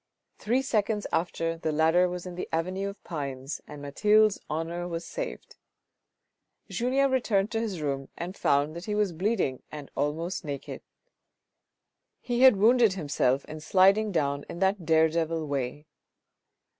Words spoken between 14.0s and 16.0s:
down in that dare devil way.